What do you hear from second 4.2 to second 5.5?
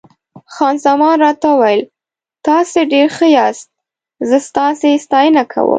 زه ستاسي ستاینه